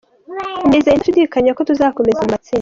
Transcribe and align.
Nizeye 0.69 0.95
ndashidikanya 0.97 1.51
ko 1.57 1.61
tuzakomeza 1.69 2.21
mu 2.23 2.29
matsinda. 2.33 2.49